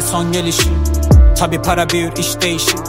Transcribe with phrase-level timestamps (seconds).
[0.00, 0.72] Kendime son gelişim.
[1.38, 2.80] Tabi para büyür iş değişir.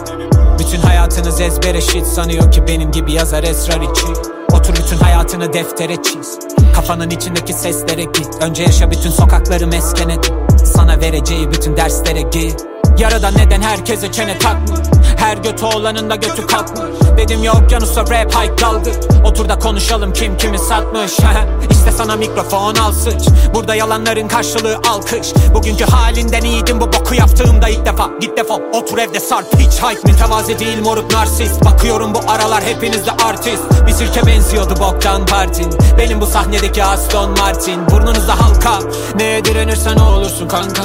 [0.58, 4.06] Bütün hayatınız ezber eşit Sanıyor ki benim gibi yazar esrar içi.
[4.52, 6.38] Otur bütün hayatını deftere çiz.
[6.74, 8.28] Kafanın içindeki seslere git.
[8.40, 10.32] Önce yaşa bütün sokakları mesken et
[10.64, 14.80] Sana vereceği bütün derslere gir Yarada neden herkese çene takmış?
[15.16, 16.82] Her götü olanın da götü kalkmış.
[17.16, 21.12] Dedim ya okyanusa rap hike daldır Otur da konuşalım kim kimi satmış.
[21.70, 23.28] İşte sana mikrofon al sıç.
[23.54, 25.32] Burada yalanların karşılığı alkış.
[25.54, 28.10] Bugünkü halinden iyiydim bu boku yaptığımda ilk defa.
[28.20, 29.46] Git defol otur evde sarp.
[29.58, 31.64] Hiç hype Mütevazi değil moruk narsist.
[31.64, 33.62] Bakıyorum bu aralar hepiniz de artist.
[33.86, 35.70] Bir sirke benziyordu boktan partin.
[35.98, 37.90] Benim bu sahnedeki Aston Martin.
[37.90, 38.78] Burnunuzda halka.
[39.16, 40.82] Neye direnirsen olursun kanka.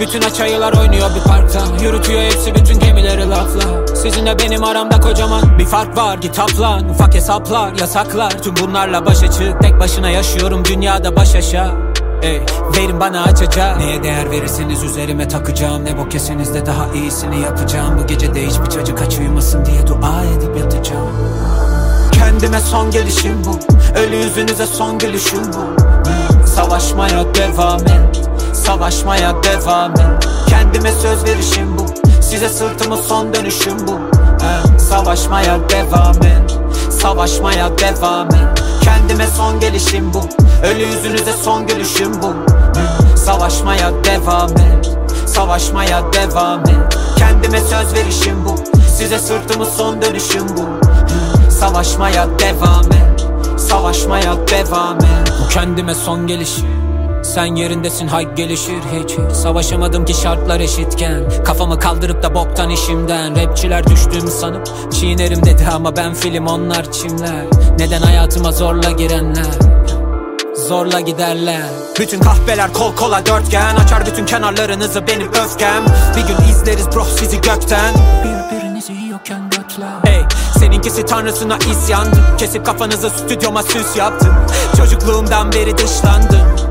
[0.00, 3.86] Bütün açayılar oynuyor bir parkta Yürütüyor hepsi bütün gemileri lafla.
[3.96, 6.20] Sizinle benim aramda kocaman bir fark var.
[6.20, 8.42] Kitaplan ufak hesaplar yasaklar.
[8.42, 10.64] Tüm bunlarla başa çık Tek başına yaşıyorum.
[10.64, 11.70] Dünyada baş aşağı.
[12.22, 12.40] Ey,
[12.76, 15.84] verin bana açacak Neye değer verirseniz üzerime takacağım.
[15.84, 17.98] Ne bok yeseniz de daha iyisini yapacağım.
[18.02, 21.08] Bu gece de hiçbir çocuk aç uyumasın diye dua edip yatacağım.
[22.12, 23.58] Kendime son gelişim bu.
[23.98, 25.80] Ölü yüzünüze son gülüşüm bu.
[26.46, 28.30] Savaşmaya devam et.
[28.52, 30.29] Savaşmaya devam et
[30.72, 31.86] Kendime söz verişim bu.
[32.22, 33.92] Size sırtımı son dönüşüm bu.
[34.44, 36.58] He, Savaşmaya devam et.
[37.02, 38.62] Savaşmaya devam et.
[38.84, 40.20] Kendime son gelişim bu.
[40.66, 42.26] Ölü yüzünüze son gülüşüm bu.
[42.26, 44.90] He, Savaşmaya devam et.
[45.26, 46.98] Savaşmaya devam et.
[47.18, 48.54] Kendime söz verişim bu.
[48.96, 50.68] Size sırtımı son dönüşüm bu.
[51.50, 53.26] Savaşmaya devam et.
[53.60, 55.32] Savaşmaya devam et.
[55.44, 56.79] Bu kendime son gelişim
[57.30, 59.34] sen yerindesin hay gelişir hiç.
[59.36, 61.22] Savaşamadım ki şartlar eşitken.
[61.44, 63.36] Kafamı kaldırıp da boktan işimden.
[63.36, 64.92] Rapçiler düştüğümü sanıp?
[64.92, 67.44] Çiğnerim dedi ama ben film onlar çimler.
[67.78, 69.44] Neden hayatıma zorla girenler?
[70.68, 71.62] Zorla giderler.
[71.98, 73.76] Bütün kahveler kol kola dörtgen.
[73.76, 75.84] Açar bütün kenarlarınızı benim öfkem.
[76.16, 77.94] Bir gün izleriz bro sizi gökten.
[78.24, 80.22] Birbirinizi yiyorken götler Hey
[80.58, 82.36] seninkisi tanrısına isyandı.
[82.38, 84.34] Kesip kafanızı stüdyoma süs yaptım
[84.76, 86.69] Çocukluğumdan beri dışlandım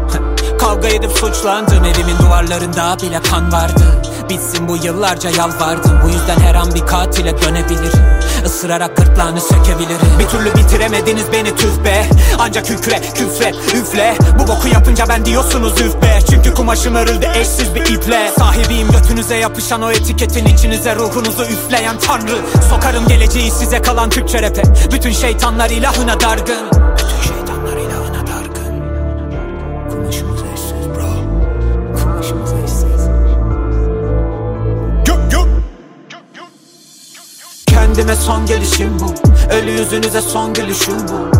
[0.59, 4.01] Kavga edip suçlandım Evimin duvarlarında bile kan vardı.
[4.29, 10.19] Bitsin bu yıllarca yalvardım Bu yüzden her an bir katile dönebilirim Isırarak gırtlağını sökebilirim.
[10.19, 12.05] Bir türlü bitiremediniz beni tüh be.
[12.39, 14.15] Ancak kükre, küfret, üfle.
[14.39, 16.19] Bu boku yapınca ben diyorsunuz üf be.
[16.29, 18.31] Çünkü kumaşım örüldü eşsiz bir iple.
[18.39, 22.37] Sahibiyim götünüze yapışan o etiketin içinize Ruhunuzu üfleyen tanrı.
[22.69, 24.63] Sokarım geleceği size kalan Türkçe rap'e.
[24.91, 26.88] Bütün şeytanlar ilahına dargın
[37.99, 39.13] Kendime son gelişim bu.
[39.53, 41.37] Ölü yüzünüze son gülüşüm bu.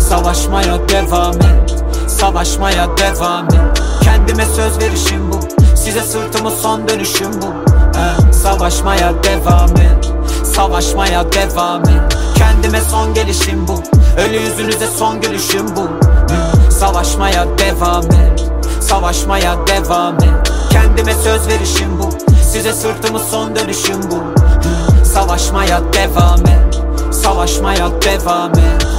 [0.00, 1.84] Savaşmaya devam et.
[2.08, 3.82] Savaşmaya devam et.
[4.02, 5.40] Kendime söz verişim bu.
[5.76, 7.46] Size sırtımı son dönüşüm bu.
[7.98, 10.12] He, Savaşmaya devam et.
[10.54, 12.16] Savaşmaya devam et.
[12.34, 13.82] Kendime son gelişim bu.
[14.20, 15.82] Ölü yüzünüze son gülüşüm bu.
[16.34, 18.50] He, Savaşmaya devam et.
[18.80, 20.52] Savaşmaya devam et.
[20.70, 22.08] Kendime söz verişim bu.
[22.52, 24.38] Size sırtımı son dönüşüm bu
[25.08, 26.82] Savaşmaya devam et.
[27.14, 28.97] Savaşmaya devam et